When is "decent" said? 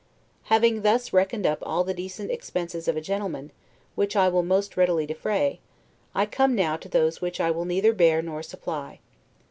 1.93-2.31